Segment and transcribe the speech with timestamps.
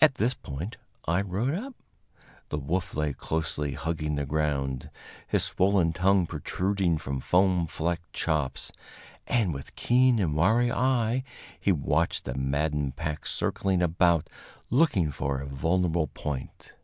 [0.00, 1.74] At this point I rode up.
[2.50, 4.90] The wolf lay closely hugging the ground,
[5.26, 8.70] his swollen tongue protruding from foam flecked chops,
[9.26, 11.24] and with keen and wary eye
[11.58, 14.30] he watched the maddened pack circling about
[14.70, 16.74] looking for a vulnerable point.